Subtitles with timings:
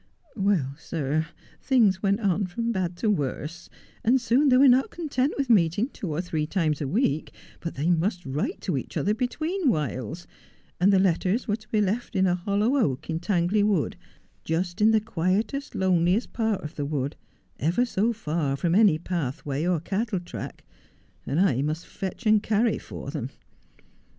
[0.35, 1.27] Well, sir,
[1.61, 3.69] things went on from bad to worse;
[4.03, 7.75] and soon they were not content with meeting two or three times a week, but
[7.75, 10.27] they must write to each other between whiles ■—
[10.81, 13.95] and the letters were to be left in a hollow oak in Tangley Wood—
[14.51, 17.15] just in the quietest, loneliest part of the wood,
[17.59, 20.63] ever so far from any pathway or cattle track,
[21.27, 23.29] and I must fetch and carry for them.